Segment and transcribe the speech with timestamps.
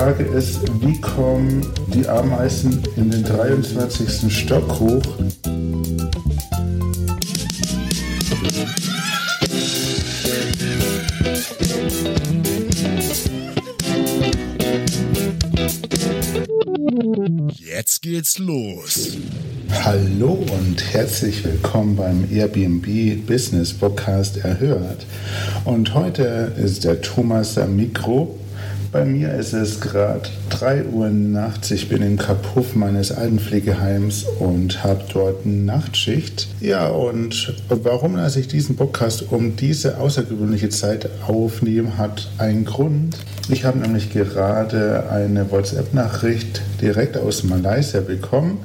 [0.00, 1.60] Frage ist, wie kommen
[1.92, 4.34] die Ameisen in den 23.
[4.34, 5.02] Stock hoch?
[17.58, 19.18] Jetzt geht's los.
[19.84, 25.04] Hallo und herzlich willkommen beim Airbnb Business Podcast Erhört.
[25.66, 28.40] Und heute ist der Thomas am Mikro
[28.92, 31.70] bei mir ist es gerade 3 Uhr nachts.
[31.70, 36.48] Ich bin im Kapuff meines Altenpflegeheims und habe dort Nachtschicht.
[36.60, 43.16] Ja, und warum dass ich diesen Podcast um diese außergewöhnliche Zeit aufnehme, hat einen Grund.
[43.48, 48.58] Ich habe nämlich gerade eine WhatsApp-Nachricht direkt aus Malaysia bekommen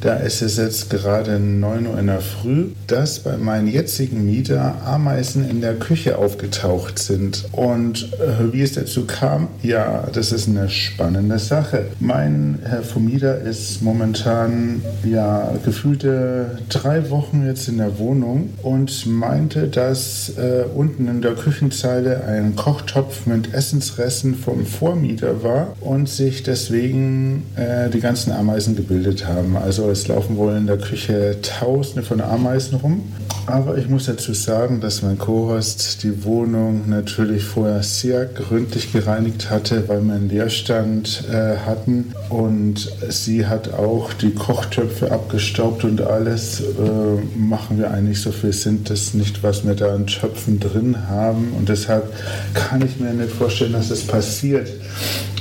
[0.00, 4.76] da ist es jetzt gerade 9 Uhr in der Früh, dass bei meinen jetzigen Mieter
[4.84, 7.46] Ameisen in der Küche aufgetaucht sind.
[7.50, 11.88] Und äh, wie es dazu kam, ja, das ist eine spannende Sache.
[12.00, 19.68] Mein Herr Vermieter ist momentan ja gefühlte drei Wochen jetzt in der Wohnung und meinte,
[19.68, 26.42] dass äh, unten in der Küchenzeile ein Kochtopf mit Essensresten vom Vormieter war und sich
[26.42, 29.54] deswegen äh, die ganzen Ameisen gebildet haben.
[29.58, 33.02] Also es laufen wohl in der Küche tausende von Ameisen rum.
[33.48, 39.50] Aber ich muss dazu sagen, dass mein Co-Host die Wohnung natürlich vorher sehr gründlich gereinigt
[39.58, 42.12] hatte, weil wir einen Leerstand äh, hatten.
[42.28, 46.60] Und sie hat auch die Kochtöpfe abgestaubt und alles.
[46.60, 51.08] Äh, machen wir eigentlich so viel sind das nicht, was wir da an Töpfen drin
[51.08, 51.52] haben.
[51.58, 52.12] Und deshalb
[52.54, 54.68] kann ich mir nicht vorstellen, dass das passiert.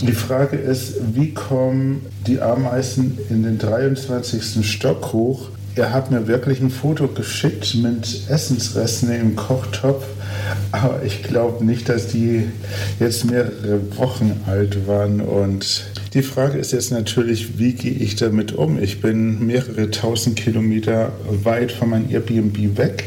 [0.02, 4.68] Die Frage ist, wie kommen die Ameisen in den 23.
[4.68, 5.50] Stock hoch?
[5.78, 10.06] Er hat mir wirklich ein Foto geschickt mit Essensresten im Kochtopf,
[10.72, 12.46] aber ich glaube nicht, dass die
[13.00, 15.22] jetzt mehrere Wochen alt waren.
[15.22, 18.82] Und die Frage ist jetzt natürlich, wie gehe ich damit um?
[18.82, 21.12] Ich bin mehrere tausend Kilometer
[21.44, 23.04] weit von meinem Airbnb weg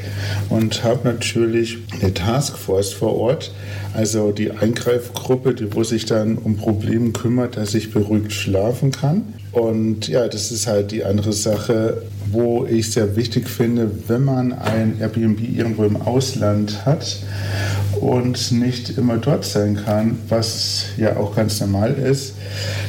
[0.49, 3.53] und habe natürlich eine Taskforce vor Ort,
[3.95, 9.40] also die Eingreifgruppe, die wo sich dann um Probleme kümmert, dass ich beruhigt schlafen kann.
[9.53, 14.53] Und ja, das ist halt die andere Sache, wo ich sehr wichtig finde, wenn man
[14.53, 17.17] ein Airbnb irgendwo im Ausland hat
[18.01, 22.35] und nicht immer dort sein kann, was ja auch ganz normal ist,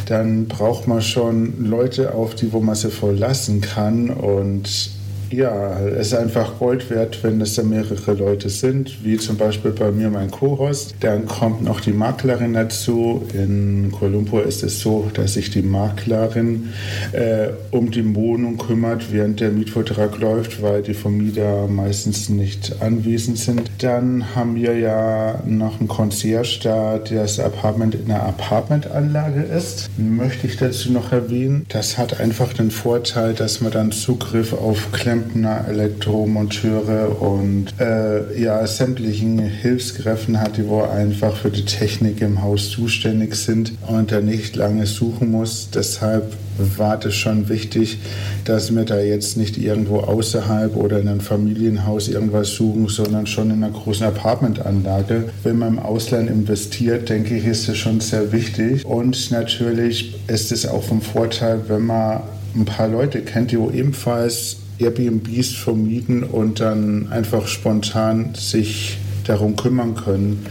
[0.05, 4.91] dann braucht man schon Leute auf die, wo man sie verlassen kann und
[5.31, 9.71] ja, es ist einfach Gold wert, wenn es da mehrere Leute sind, wie zum Beispiel
[9.71, 10.95] bei mir mein Co-Host.
[10.99, 13.25] Dann kommt noch die Maklerin dazu.
[13.33, 16.69] In Colombo ist es so, dass sich die Maklerin
[17.13, 23.37] äh, um die Wohnung kümmert, während der Mietvertrag läuft, weil die Vermieter meistens nicht anwesend
[23.37, 23.71] sind.
[23.79, 29.89] Dann haben wir ja noch einen Concierge da, der das Apartment in einer Apartmentanlage ist.
[29.97, 34.91] Möchte ich dazu noch erwähnen, das hat einfach den Vorteil, dass man dann Zugriff auf
[34.91, 42.21] Klempner Klempner, Elektromonteure und äh, ja, sämtlichen Hilfskräften hat, die wohl einfach für die Technik
[42.21, 45.69] im Haus zuständig sind und er nicht lange suchen muss.
[45.73, 46.33] Deshalb
[46.77, 47.99] war das schon wichtig,
[48.45, 53.51] dass wir da jetzt nicht irgendwo außerhalb oder in einem Familienhaus irgendwas suchen, sondern schon
[53.51, 55.29] in einer großen Apartmentanlage.
[55.43, 58.85] Wenn man im Ausland investiert, denke ich, ist das schon sehr wichtig.
[58.85, 62.22] Und natürlich ist es auch vom Vorteil, wenn man
[62.55, 69.96] ein paar Leute kennt, die ebenfalls Airbnbs vermieten und dann einfach spontan sich darum kümmern
[69.96, 70.46] können,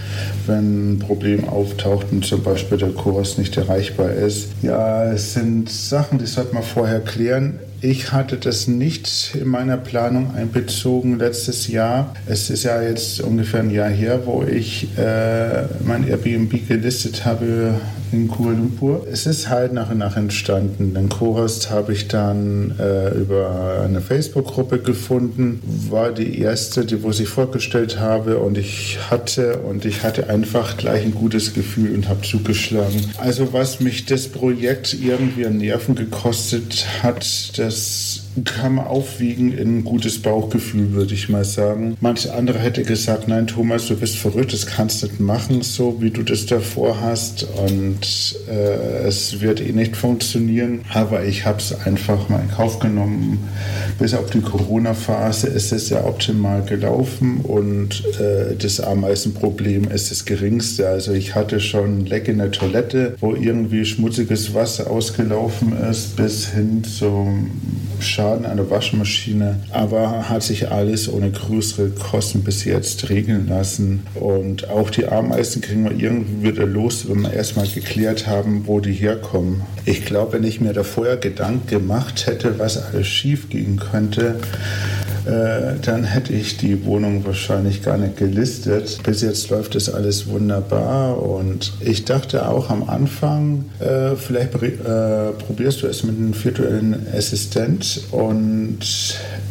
[0.46, 4.48] wenn ein Problem auftaucht und zum Beispiel der Kurs nicht erreichbar ist.
[4.62, 7.58] Ja, es sind Sachen, die sollte man vorher klären.
[7.82, 12.14] Ich hatte das nicht in meiner Planung einbezogen letztes Jahr.
[12.26, 17.74] Es ist ja jetzt ungefähr ein Jahr her, wo ich äh, mein Airbnb gelistet habe
[18.12, 19.06] in Kuala Lumpur.
[19.10, 20.94] Es ist halt nach und nach entstanden.
[20.94, 27.10] Den Chorus habe ich dann äh, über eine Facebook-Gruppe gefunden, war die erste, die wo
[27.10, 32.08] ich vorgestellt habe und ich hatte und ich hatte einfach gleich ein gutes Gefühl und
[32.08, 33.00] habe zugeschlagen.
[33.18, 39.52] Also was mich das Projekt irgendwie an Nerven gekostet hat, das because kann man aufwiegen
[39.56, 41.96] in ein gutes Bauchgefühl, würde ich mal sagen.
[42.00, 46.00] Manch andere hätte gesagt, nein, Thomas, du bist verrückt, das kannst du nicht machen, so
[46.00, 50.82] wie du das davor hast und äh, es wird eh nicht funktionieren.
[50.92, 53.38] Aber ich habe es einfach mal in Kauf genommen.
[53.98, 60.24] Bis auf die Corona-Phase ist es ja optimal gelaufen und äh, das Ameisenproblem ist das
[60.24, 60.88] geringste.
[60.88, 66.48] Also ich hatte schon Leck in der Toilette, wo irgendwie schmutziges Wasser ausgelaufen ist, bis
[66.48, 67.50] hin zum
[68.20, 74.06] Schaden an der Waschmaschine, aber hat sich alles ohne größere Kosten bis jetzt regeln lassen.
[74.14, 78.80] Und auch die Ameisen kriegen wir irgendwie wieder los, wenn wir erstmal geklärt haben, wo
[78.80, 79.62] die herkommen.
[79.86, 84.36] Ich glaube, wenn ich mir da vorher Gedanken gemacht hätte, was alles schief gehen könnte,
[85.30, 89.00] äh, dann hätte ich die Wohnung wahrscheinlich gar nicht gelistet.
[89.04, 95.32] Bis jetzt läuft das alles wunderbar und ich dachte auch am Anfang, äh, vielleicht äh,
[95.46, 98.78] probierst du es mit einem virtuellen Assistent und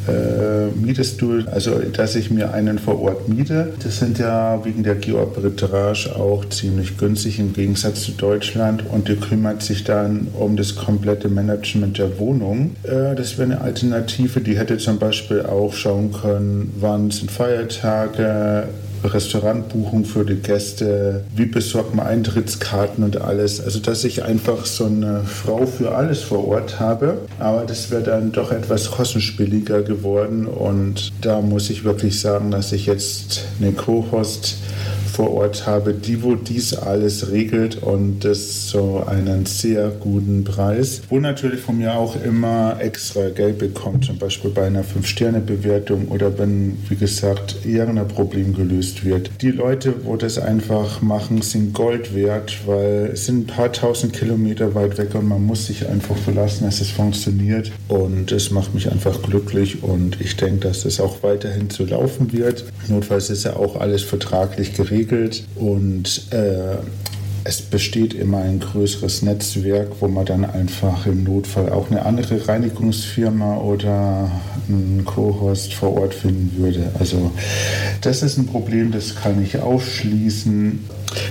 [0.07, 3.73] äh, mietest du, also dass ich mir einen vor Ort miete.
[3.83, 9.15] Das sind ja wegen der Geoarbitrage auch ziemlich günstig im Gegensatz zu Deutschland und die
[9.15, 12.75] kümmert sich dann um das komplette Management der Wohnung.
[12.83, 18.67] Äh, das wäre eine Alternative, die hätte zum Beispiel auch schauen können, wann sind Feiertage,
[19.03, 23.61] Restaurantbuchung für die Gäste, wie besorgt man Eintrittskarten und alles.
[23.61, 27.19] Also dass ich einfach so eine Frau für alles vor Ort habe.
[27.39, 32.71] Aber das wäre dann doch etwas kostenspieliger geworden und da muss ich wirklich sagen, dass
[32.71, 34.57] ich jetzt eine Co-Host
[35.19, 41.01] vor Ort habe, die wo dies alles regelt und das zu einem sehr guten Preis,
[41.09, 46.39] wo natürlich von mir auch immer extra Geld bekommt, zum Beispiel bei einer 5-Sterne-Bewertung oder
[46.39, 49.29] wenn, wie gesagt, irgendein Problem gelöst wird.
[49.41, 54.13] Die Leute, wo das einfach machen, sind Gold wert, weil es sind ein paar tausend
[54.13, 58.73] Kilometer weit weg und man muss sich einfach verlassen, dass es funktioniert und es macht
[58.73, 62.63] mich einfach glücklich und ich denke, dass es auch weiterhin so laufen wird.
[62.87, 66.77] Notfalls ist ja auch alles vertraglich geregelt entwickelt und äh,
[67.45, 72.47] es besteht immer ein größeres Netzwerk, wo man dann einfach im Notfall auch eine andere
[72.47, 74.29] Reinigungsfirma oder
[74.67, 76.91] einen Co-Host vor Ort finden würde.
[76.99, 77.31] Also
[78.01, 80.85] das ist ein Problem, das kann ich ausschließen.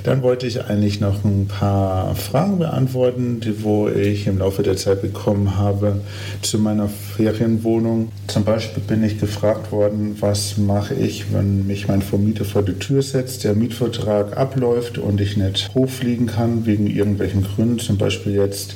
[0.05, 4.77] Dann wollte ich eigentlich noch ein paar Fragen beantworten, die wo ich im Laufe der
[4.77, 6.01] Zeit bekommen habe
[6.43, 8.11] zu meiner Ferienwohnung.
[8.27, 12.75] Zum Beispiel bin ich gefragt worden, was mache ich, wenn mich mein Vermieter vor die
[12.75, 18.35] Tür setzt, der Mietvertrag abläuft und ich nicht hochfliegen kann wegen irgendwelchen Gründen, zum Beispiel
[18.35, 18.75] jetzt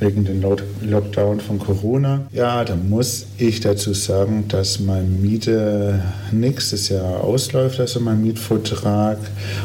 [0.00, 2.26] wegen dem Lockdown von Corona.
[2.32, 6.02] Ja, da muss ich dazu sagen, dass mein Miete
[6.32, 9.18] nächstes Jahr ausläuft, also mein Mietvertrag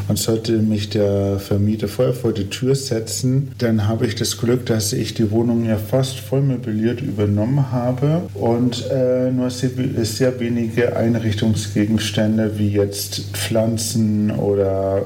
[0.08, 4.66] und sollte mich der Vermieter vorher vor die Tür setzen, dann habe ich das Glück,
[4.66, 9.72] dass ich die Wohnung ja fast voll möbliert übernommen habe und äh, nur sehr,
[10.04, 15.04] sehr wenige Einrichtungsgegenstände wie jetzt Pflanzen oder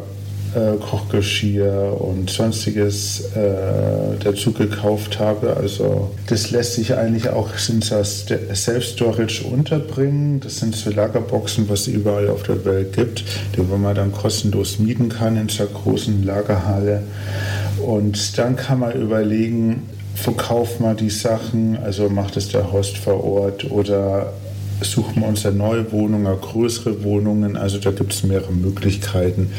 [0.55, 5.55] äh, Kochgeschirr und sonstiges äh, dazu gekauft habe.
[5.57, 10.39] Also das lässt sich eigentlich auch in Self-Storage unterbringen.
[10.39, 13.23] Das sind so Lagerboxen, was es überall auf der Welt gibt,
[13.55, 17.03] die man dann kostenlos mieten kann in so einer großen Lagerhalle.
[17.85, 23.23] Und dann kann man überlegen, verkauft man die Sachen, also macht es der Host vor
[23.23, 24.33] Ort oder
[24.81, 27.55] suchen wir uns eine neue Wohnung, größere Wohnungen.
[27.57, 29.51] Also da gibt es mehrere Möglichkeiten.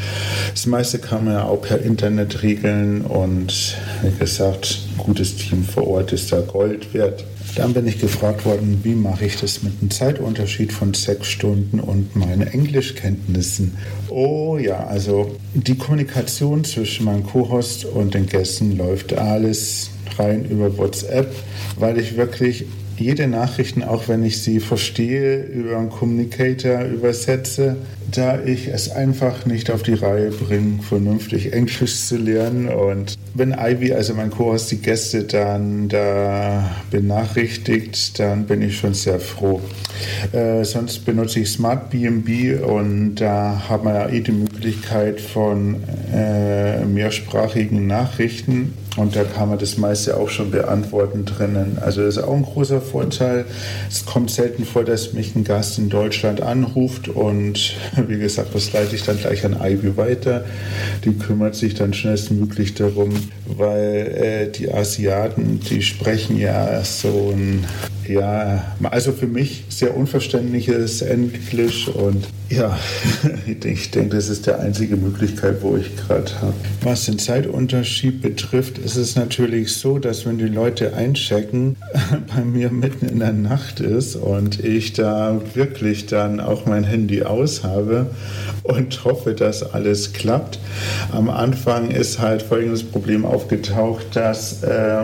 [0.51, 5.63] Das meiste kann man ja auch per Internet regeln und wie gesagt, ein gutes Team
[5.63, 7.25] vor Ort ist da Gold wert.
[7.55, 11.79] Dann bin ich gefragt worden, wie mache ich das mit einem Zeitunterschied von sechs Stunden
[11.79, 13.77] und meinen Englischkenntnissen.
[14.09, 20.77] Oh ja, also die Kommunikation zwischen meinem Co-Host und den Gästen läuft alles rein über
[20.77, 21.33] WhatsApp,
[21.79, 22.65] weil ich wirklich
[22.97, 27.77] jede Nachrichten, auch wenn ich sie verstehe, über einen Communicator übersetze.
[28.11, 32.69] Da ich es einfach nicht auf die Reihe bringe, vernünftig Englisch zu lernen.
[32.69, 38.93] Und wenn Ivy, also mein Co-Host, die Gäste dann da benachrichtigt, dann bin ich schon
[38.93, 39.61] sehr froh.
[40.31, 45.83] Äh, sonst benutze ich Smart BNB und da haben wir ja eh die Möglichkeit von
[46.13, 51.77] äh, mehrsprachigen Nachrichten und da kann man das meiste auch schon beantworten drinnen.
[51.81, 53.45] Also das ist auch ein großer Vorteil.
[53.89, 57.75] Es kommt selten vor, dass mich ein Gast in Deutschland anruft und
[58.07, 60.45] wie gesagt, das leite ich dann gleich an Ivy weiter.
[61.03, 63.13] Die kümmert sich dann schnellstmöglich darum,
[63.45, 67.65] weil äh, die Asiaten, die sprechen ja so ein
[68.07, 72.77] ja, also für mich sehr unverständliches Englisch und ja,
[73.47, 76.53] ich denke, das ist die einzige Möglichkeit, wo ich gerade habe.
[76.81, 81.75] Was den Zeitunterschied betrifft, ist es natürlich so, dass wenn die Leute einchecken,
[82.35, 87.23] bei mir mitten in der Nacht ist und ich da wirklich dann auch mein Handy
[87.23, 88.11] aus habe
[88.63, 90.59] und hoffe, dass alles klappt.
[91.11, 95.03] Am Anfang ist halt folgendes Problem aufgetaucht, dass äh,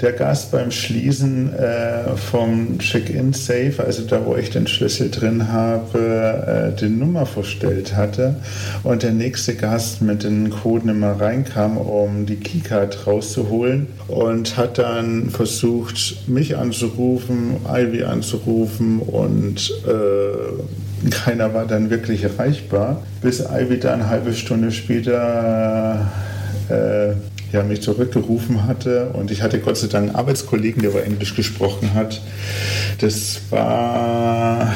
[0.00, 6.72] der Gast beim Schließen äh, vom Check-in-Safe, also da, wo ich den Schlüssel drin habe,
[6.72, 8.36] äh, die Nummer verstellt hatte.
[8.82, 13.88] Und der nächste Gast mit den Codenummer reinkam, um die Keycard rauszuholen.
[14.08, 23.02] Und hat dann versucht, mich anzurufen, Ivy anzurufen und äh, keiner war dann wirklich erreichbar,
[23.22, 26.10] bis Ivy dann eine halbe Stunde später
[26.68, 27.12] äh,
[27.52, 29.10] ja, mich zurückgerufen hatte.
[29.10, 32.20] Und ich hatte Gott sei Dank einen Arbeitskollegen, der aber Englisch gesprochen hat.
[32.98, 34.72] Das war,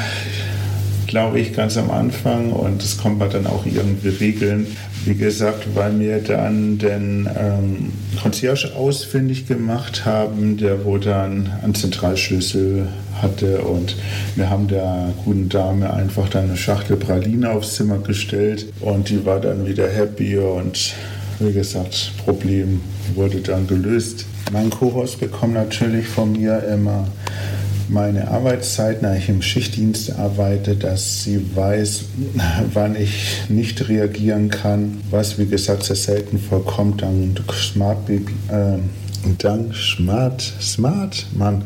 [1.07, 4.67] glaube ich, ganz am Anfang und das kommt man dann auch irgendwie regeln.
[5.05, 11.75] Wie gesagt, weil wir dann den ähm, Concierge ausfindig gemacht haben, der wo dann einen
[11.75, 12.87] Zentralschlüssel
[13.21, 13.95] hatte und
[14.35, 19.25] wir haben der guten Dame einfach dann eine Schachtel Praline aufs Zimmer gestellt und die
[19.25, 20.95] war dann wieder happy und
[21.39, 22.81] wie gesagt, Problem
[23.13, 24.25] wurde dann gelöst.
[24.51, 27.07] Mein Co-Host bekommt natürlich von mir immer
[27.89, 32.05] meine Arbeitszeit, da ich im Schichtdienst arbeite, dass sie weiß,
[32.73, 38.77] wann ich nicht reagieren kann, was wie gesagt sehr selten vorkommt, dank Smart Baby, äh,
[39.37, 41.63] dank Smart, Smart, Mann,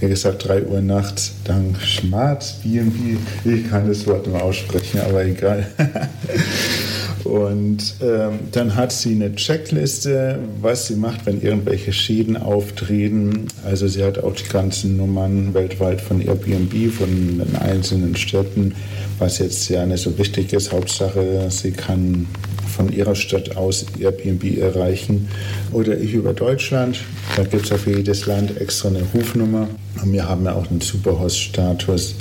[0.00, 5.24] wie gesagt, 3 Uhr nachts, dank Smart BNB, ich kann das Wort nur aussprechen, aber
[5.24, 5.66] egal.
[7.24, 13.48] Und ähm, dann hat sie eine Checkliste, was sie macht, wenn irgendwelche Schäden auftreten.
[13.64, 18.74] Also sie hat auch die ganzen Nummern weltweit von Airbnb, von den einzelnen Städten,
[19.18, 20.72] was jetzt ja nicht so wichtig ist.
[20.72, 22.26] Hauptsache, sie kann
[22.74, 25.28] von ihrer Stadt aus Airbnb erreichen
[25.72, 26.98] oder ich über Deutschland.
[27.36, 29.68] Da gibt es auf jedes Land extra eine Rufnummer.
[30.02, 32.16] Wir haben ja auch einen Superhost-Status,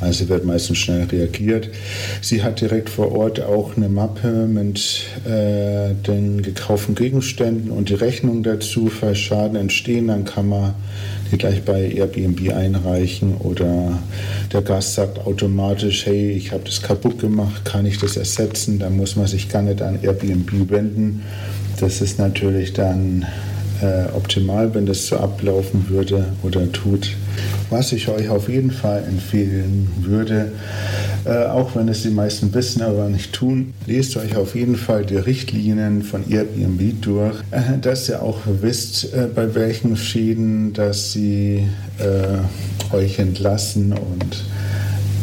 [0.00, 1.68] also wird meistens schnell reagiert.
[2.20, 7.94] Sie hat direkt vor Ort auch eine Mappe mit äh, den gekauften Gegenständen und die
[7.94, 8.88] Rechnung dazu.
[8.88, 10.74] Falls Schaden entstehen, dann kann man
[11.30, 13.98] die gleich bei Airbnb einreichen oder
[14.52, 18.78] der Gast sagt automatisch, hey, ich habe das kaputt gemacht, kann ich das ersetzen?
[18.78, 21.22] Dann muss man sich gar nicht an Airbnb wenden.
[21.80, 23.26] Das ist natürlich dann
[23.82, 27.10] äh, optimal, wenn das so ablaufen würde oder tut.
[27.70, 30.52] Was ich euch auf jeden Fall empfehlen würde,
[31.24, 35.04] äh, auch wenn es die meisten wissen, aber nicht tun, lest euch auf jeden Fall
[35.04, 41.12] die Richtlinien von Airbnb durch, äh, dass ihr auch wisst, äh, bei welchen Schäden, dass
[41.12, 41.66] sie
[41.98, 44.44] äh, euch entlassen und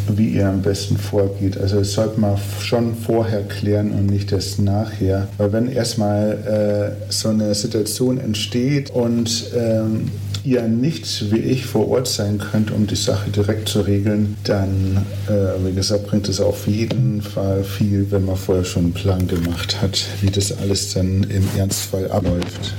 [0.08, 1.58] wie ihr am besten vorgeht.
[1.58, 5.28] Also das sollte man schon vorher klären und nicht erst nachher.
[5.38, 10.10] Weil wenn erstmal äh, so eine Situation entsteht und ähm,
[10.44, 15.04] ihr nicht wie ich vor Ort sein könnt, um die Sache direkt zu regeln, dann,
[15.26, 19.26] äh, wie gesagt, bringt es auf jeden Fall viel, wenn man vorher schon einen Plan
[19.26, 22.74] gemacht hat, wie das alles dann im Ernstfall abläuft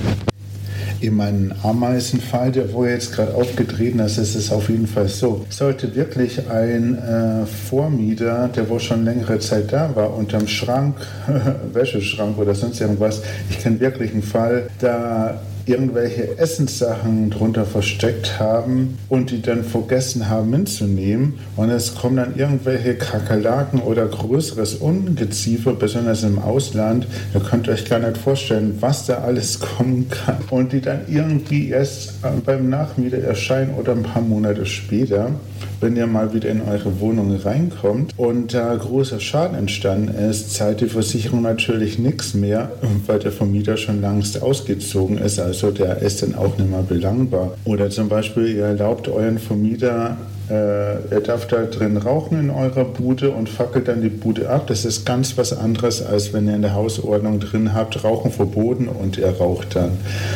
[1.01, 5.45] in meinem Ameisenfall, der wo jetzt gerade aufgetreten ist, ist es auf jeden Fall so.
[5.49, 10.95] Sollte wirklich ein äh, Vormieter, der wo schon längere Zeit da war, unterm Schrank,
[11.73, 18.97] Wäscheschrank oder sonst irgendwas, ich kenne wirklich einen Fall, da irgendwelche Essenssachen drunter versteckt haben
[19.09, 21.35] und die dann vergessen haben mitzunehmen.
[21.55, 27.07] Und es kommen dann irgendwelche Kakerlaken oder größeres Ungeziefer, besonders im Ausland.
[27.33, 30.37] Ihr könnt euch gar nicht vorstellen, was da alles kommen kann.
[30.49, 35.31] Und die dann irgendwie erst äh, beim Nachmieter erscheinen oder ein paar Monate später
[35.79, 40.81] wenn ihr mal wieder in eure Wohnung reinkommt und da großer Schaden entstanden ist, zahlt
[40.81, 42.71] die Versicherung natürlich nichts mehr,
[43.05, 45.39] weil der Vermieter schon längst ausgezogen ist.
[45.39, 47.55] Also so, der ist dann auch nicht mehr belangbar.
[47.65, 50.17] Oder zum Beispiel, ihr erlaubt euren Vermieter
[50.49, 54.67] äh, ihr darf da drin rauchen in eurer Bude und fackelt dann die Bude ab.
[54.67, 58.87] Das ist ganz was anderes, als wenn ihr in der Hausordnung drin habt, Rauchen verboten
[58.87, 59.91] und ihr raucht dann.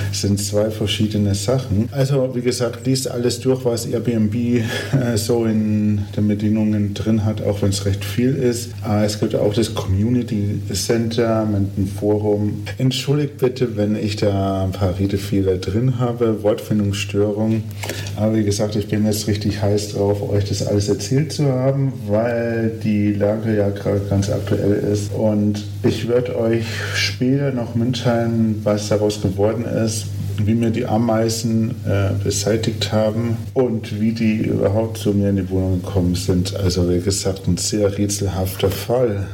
[0.10, 1.90] Das sind zwei verschiedene Sachen.
[1.92, 4.64] Also, wie gesagt, liest alles durch, was Airbnb äh,
[5.16, 8.70] so in den Bedingungen drin hat, auch wenn es recht viel ist.
[8.88, 12.64] Äh, es gibt auch das Community Center mit einem Forum.
[12.78, 17.64] Entschuldigt bitte, wenn ich da ein paar Redefehler drin habe, Wortfindungsstörung.
[18.16, 21.46] Aber wie gesagt, ich bin jetzt richtig heiß drauf drauf, euch das alles erzählt zu
[21.46, 25.14] haben, weil die Lage ja gerade ganz aktuell ist.
[25.14, 26.66] Und ich werde euch
[26.96, 30.06] später noch mitteilen, was daraus geworden ist
[30.46, 35.50] wie mir die Ameisen äh, beseitigt haben und wie die überhaupt zu mir in die
[35.50, 36.56] Wohnung gekommen sind.
[36.56, 39.28] Also wie gesagt, ein sehr rätselhafter Fall.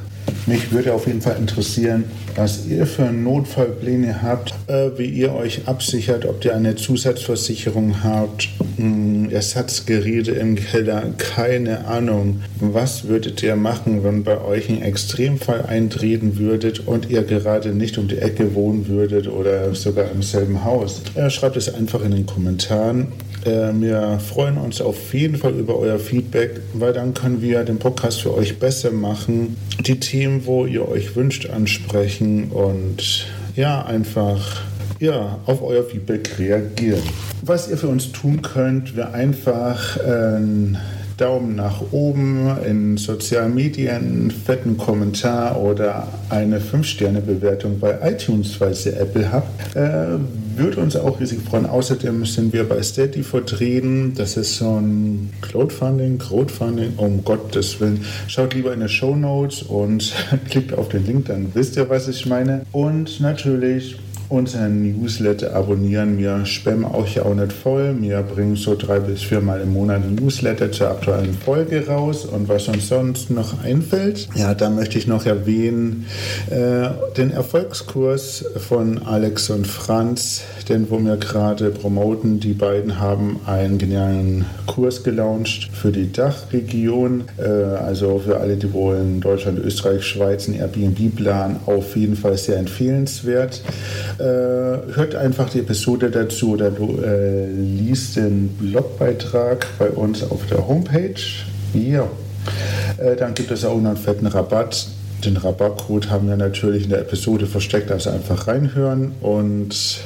[0.47, 2.05] Mich würde auf jeden Fall interessieren,
[2.35, 8.49] was ihr für Notfallpläne habt, äh, wie ihr euch absichert, ob ihr eine Zusatzversicherung habt,
[8.77, 12.41] hm, Ersatzgeräte im Keller, keine Ahnung.
[12.59, 17.97] Was würdet ihr machen, wenn bei euch ein Extremfall eintreten würdet und ihr gerade nicht
[17.97, 21.01] um die Ecke wohnen würdet oder sogar im selben Haus?
[21.15, 23.07] Äh, schreibt es einfach in den Kommentaren.
[23.45, 27.77] Äh, wir freuen uns auf jeden Fall über euer Feedback, weil dann können wir den
[27.77, 34.61] Podcast für euch besser machen, die Themen, wo ihr euch wünscht, ansprechen und ja, einfach
[34.99, 37.03] ja, auf euer Feedback reagieren.
[37.41, 40.77] Was ihr für uns tun könnt, wäre einfach ein
[41.17, 48.99] Daumen nach oben in sozialen Medien, fetten Kommentar oder eine 5-Sterne-Bewertung bei iTunes, falls ihr
[48.99, 49.75] Apple habt.
[49.75, 50.17] Äh,
[50.55, 51.65] würde uns auch riesig freuen.
[51.65, 54.13] Außerdem sind wir bei Steady vertreten.
[54.15, 58.05] Das ist so ein Crowdfunding, Crowdfunding, um Gottes Willen.
[58.27, 60.13] Schaut lieber in die Show Notes und
[60.49, 62.61] klickt auf den Link, dann wisst ihr, was ich meine.
[62.71, 63.97] Und natürlich
[64.29, 66.17] unseren Newsletter abonnieren.
[66.17, 67.95] Wir spammen auch ja auch nicht voll.
[67.99, 72.25] Wir bringen so drei bis viermal im Monat ein Newsletter zur aktuellen Folge raus.
[72.25, 76.05] Und was uns sonst noch einfällt, ja, da möchte ich noch erwähnen,
[76.49, 82.39] äh, den Erfolgskurs von Alex und Franz, den wo wir gerade promoten.
[82.39, 87.25] Die beiden haben einen genialen Kurs gelauncht für die Dachregion.
[87.37, 92.15] Äh, also für alle, die wohl in Deutschland, Österreich, Schweiz ein Airbnb planen, auf jeden
[92.15, 93.61] Fall sehr empfehlenswert.
[94.17, 100.45] Äh, hört einfach die Episode dazu oder du äh, liest den Blogbeitrag bei uns auf
[100.47, 101.15] der Homepage.
[101.73, 102.07] Ja.
[102.97, 104.87] Äh, dann gibt es auch noch einen fetten Rabatt.
[105.25, 109.99] Den Rabattcode haben wir natürlich in der Episode versteckt, also einfach reinhören und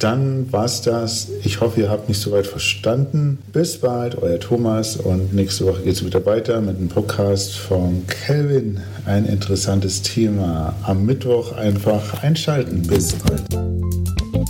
[0.00, 1.28] dann war's das.
[1.44, 3.38] Ich hoffe, ihr habt mich soweit verstanden.
[3.52, 4.96] Bis bald, euer Thomas.
[4.96, 8.80] Und nächste Woche geht es wieder weiter mit einem Podcast von Kelvin.
[9.04, 10.74] Ein interessantes Thema.
[10.82, 12.82] Am Mittwoch einfach einschalten.
[12.82, 13.42] Bis bald.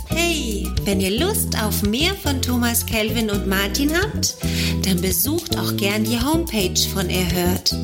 [0.07, 4.37] Hey, wenn ihr Lust auf mehr von Thomas, Kelvin und Martin habt,
[4.85, 7.75] dann besucht auch gern die Homepage von Erhört.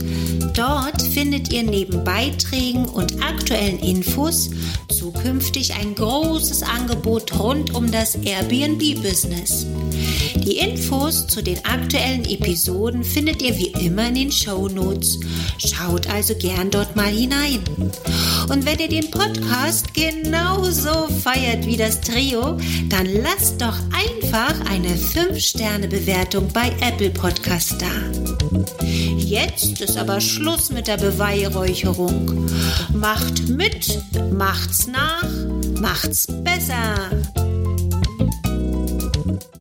[0.53, 4.49] Dort findet ihr neben Beiträgen und aktuellen Infos
[4.89, 9.65] zukünftig ein großes Angebot rund um das Airbnb-Business.
[10.35, 15.19] Die Infos zu den aktuellen Episoden findet ihr wie immer in den Show Notes.
[15.57, 17.59] Schaut also gern dort mal hinein.
[18.49, 22.57] Und wenn ihr den Podcast genauso feiert wie das Trio,
[22.89, 27.91] dann lasst doch einfach eine 5-Sterne-Bewertung bei Apple Podcast da.
[29.17, 32.49] Jetzt ist aber Schluss mit der Beweihräucherung.
[32.93, 35.25] Macht mit, macht's nach,
[35.81, 37.09] macht's besser.